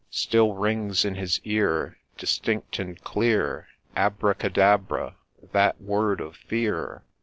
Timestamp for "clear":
3.03-3.67